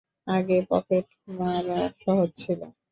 আগে 0.27 0.57
পকেটমারা 0.69 1.79
সহজ 1.99 2.29
ছিলো। 2.35 2.67